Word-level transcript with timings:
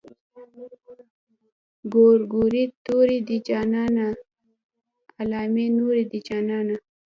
ګورګورې 1.93 2.63
تورې 2.85 3.17
دي 3.27 3.37
جانانه 3.47 4.07
علامې 5.21 5.65
نورې 5.77 6.03
دي 6.11 6.19
جانانه. 6.27 6.75